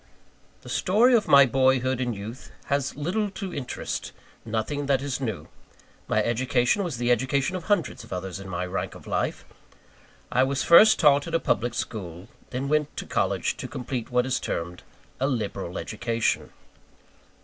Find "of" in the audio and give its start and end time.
1.13-1.27, 7.55-7.65, 8.03-8.11, 8.95-9.05